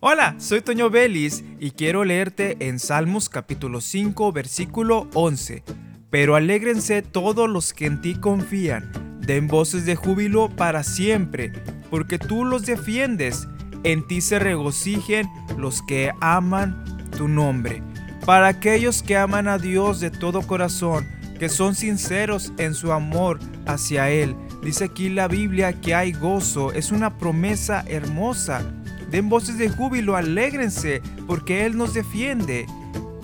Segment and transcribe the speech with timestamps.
[0.00, 5.64] Hola, soy Toño Vélez y quiero leerte en Salmos capítulo 5 versículo 11.
[6.08, 11.50] Pero alégrense todos los que en ti confían, den voces de júbilo para siempre,
[11.90, 13.48] porque tú los defiendes,
[13.82, 16.84] en ti se regocijen los que aman
[17.16, 17.82] tu nombre.
[18.24, 21.08] Para aquellos que aman a Dios de todo corazón,
[21.40, 24.36] que son sinceros en su amor hacia Él.
[24.62, 28.62] Dice aquí la Biblia que hay gozo, es una promesa hermosa
[29.10, 32.66] Den voces de júbilo, alégrense, porque Él nos defiende.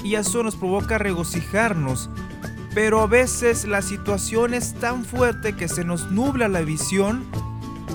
[0.03, 2.11] Y eso nos provoca regocijarnos.
[2.75, 7.25] Pero a veces la situación es tan fuerte que se nos nubla la visión,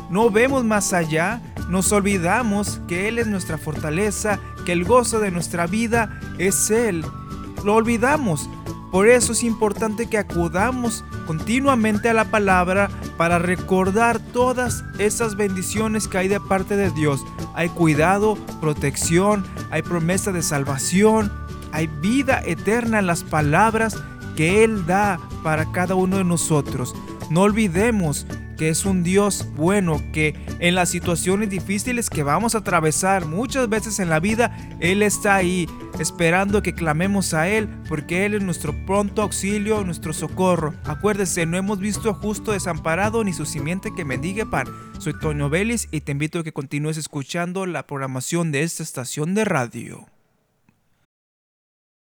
[0.10, 5.32] no vemos más allá, nos olvidamos que Él es nuestra fortaleza, que el gozo de
[5.32, 7.04] nuestra vida es Él.
[7.64, 8.50] Lo olvidamos.
[8.92, 16.08] Por eso es importante que acudamos continuamente a la palabra para recordar todas esas bendiciones
[16.08, 17.24] que hay de parte de Dios.
[17.54, 21.32] Hay cuidado, protección, hay promesa de salvación,
[21.72, 23.96] hay vida eterna en las palabras
[24.36, 26.96] que Él da para cada uno de nosotros.
[27.30, 28.26] No olvidemos
[28.58, 33.70] que es un Dios bueno, que en las situaciones difíciles que vamos a atravesar muchas
[33.70, 35.66] veces en la vida, Él está ahí
[35.98, 40.74] esperando que clamemos a Él, porque Él es nuestro pronto auxilio, nuestro socorro.
[40.84, 44.68] Acuérdese, no hemos visto justo desamparado ni su simiente que mendigue pan.
[45.00, 49.36] Soy Toño Vélez y te invito a que continúes escuchando la programación de esta estación
[49.36, 50.19] de radio.